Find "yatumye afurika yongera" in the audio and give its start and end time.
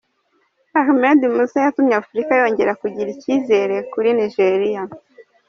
1.65-2.79